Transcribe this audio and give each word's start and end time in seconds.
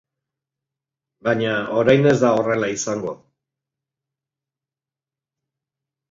Baina, 1.27 1.51
orain 1.81 2.07
ez 2.11 2.15
da 2.23 2.31
horrela 2.37 2.69
izango. 2.75 3.13